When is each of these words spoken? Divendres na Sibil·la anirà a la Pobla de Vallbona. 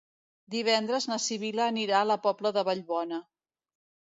Divendres 0.53 1.05
na 1.11 1.17
Sibil·la 1.27 1.67
anirà 1.73 1.99
a 1.99 2.09
la 2.13 2.17
Pobla 2.25 2.53
de 2.57 2.65
Vallbona. 2.71 3.21